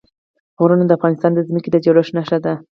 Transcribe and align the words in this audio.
غرونه 0.61 0.83
د 0.87 0.91
افغانستان 0.97 1.31
د 1.33 1.39
ځمکې 1.47 1.69
د 1.71 1.77
جوړښت 1.85 2.11
نښه 2.17 2.37
ده. 2.45 2.53